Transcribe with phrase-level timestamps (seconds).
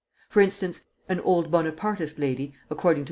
[0.29, 2.99] For instance, an old Bonapartist lady, according to M.